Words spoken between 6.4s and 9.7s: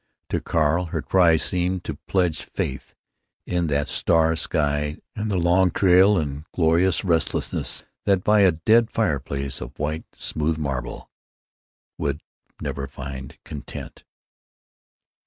a glorious restlessness that by a dead fireplace